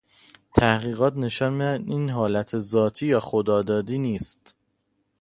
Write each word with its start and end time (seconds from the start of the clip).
تحقیقات 0.55 1.15
نشان 1.17 1.53
می 1.53 1.59
دهد 1.59 1.89
این 1.89 2.09
حالت 2.09 2.57
ذاتی 2.57 3.07
یا 3.07 3.19
خدادادی 3.19 3.97
نیست 3.97 4.55